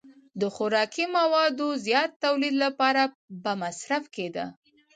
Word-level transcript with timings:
د 0.39 0.43
خوراکي 0.55 1.05
موادو 1.17 1.67
زیات 1.85 2.11
تولید 2.23 2.55
لپاره 2.65 3.03
به 3.43 3.51
مصرف 3.63 4.03
کېده. 4.15 4.45